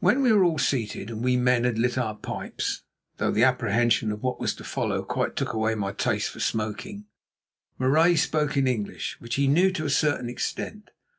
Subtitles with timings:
[0.00, 2.82] When all were seated and we men had lit our pipes,
[3.16, 7.06] though apprehension of what was to follow quite took away my taste for smoking,
[7.78, 10.90] Marais spoke in English, which he knew to a certain extent.